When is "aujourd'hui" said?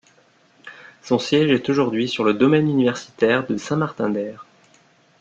1.69-2.07